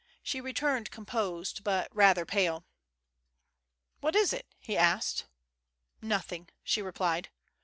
She 0.23 0.41
returned 0.41 0.89
composed, 0.89 1.63
but 1.63 1.95
rather 1.95 2.25
pale." 2.25 2.65
What 4.01 4.15
is 4.15 4.33
it?" 4.33 4.47
he 4.67 4.75
asked. 4.75 5.25
''Nothing," 6.01 6.49
she 6.63 6.81
replied. 6.81 7.29